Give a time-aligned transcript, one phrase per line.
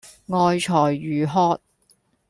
[0.31, 1.61] 愛才如渴